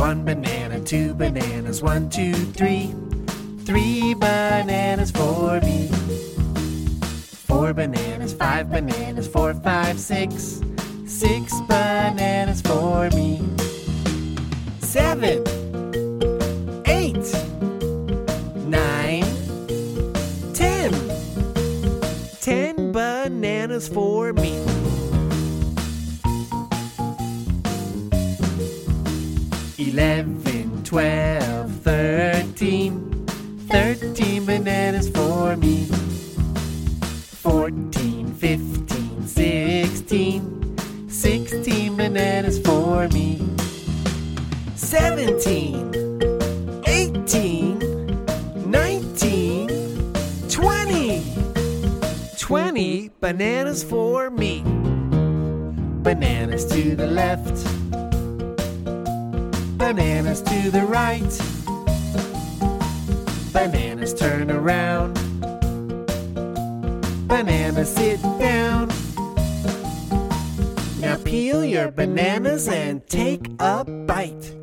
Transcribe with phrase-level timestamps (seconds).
[0.00, 2.94] One banana, two bananas, one, two, three.
[3.66, 5.88] Three bananas for me.
[7.46, 10.62] Four bananas, five bananas, four, five, six.
[11.04, 13.46] Six bananas for me.
[14.80, 15.44] Seven,
[16.86, 17.34] eight,
[18.64, 19.26] nine,
[20.54, 20.94] ten.
[22.40, 24.89] Ten bananas for me.
[29.80, 33.10] Eleven, twelve, thirteen.
[33.26, 35.86] 13 Thirteen bananas for me.
[37.40, 40.76] Fourteen, fifteen, sixteen.
[41.08, 43.40] 16 Sixteen bananas for me.
[44.74, 45.94] Seventeen,
[46.86, 47.78] eighteen,
[48.70, 49.68] nineteen,
[50.50, 51.22] twenty.
[52.38, 54.62] Twenty bananas for me.
[56.02, 57.89] Bananas to the left.
[59.80, 61.22] Bananas to the right.
[63.50, 65.14] Bananas turn around.
[67.26, 68.88] Bananas sit down.
[71.00, 74.54] Now peel your bananas and take a bite.